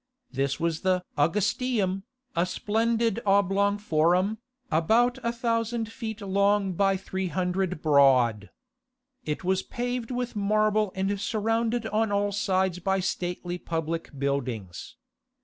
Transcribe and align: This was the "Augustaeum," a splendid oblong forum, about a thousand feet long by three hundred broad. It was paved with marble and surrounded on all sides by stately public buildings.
This 0.31 0.59
was 0.59 0.81
the 0.81 1.03
"Augustaeum," 1.15 2.01
a 2.35 2.47
splendid 2.47 3.19
oblong 3.23 3.77
forum, 3.77 4.39
about 4.71 5.19
a 5.23 5.31
thousand 5.31 5.91
feet 5.91 6.21
long 6.21 6.73
by 6.73 6.97
three 6.97 7.27
hundred 7.27 7.83
broad. 7.83 8.49
It 9.25 9.43
was 9.43 9.61
paved 9.61 10.09
with 10.09 10.35
marble 10.35 10.91
and 10.95 11.21
surrounded 11.21 11.85
on 11.85 12.11
all 12.11 12.31
sides 12.31 12.79
by 12.79 12.99
stately 12.99 13.59
public 13.59 14.09
buildings. 14.17 14.95